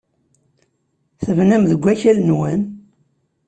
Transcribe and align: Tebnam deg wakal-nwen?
Tebnam 1.23 1.63
deg 1.71 1.81
wakal-nwen? 1.85 2.61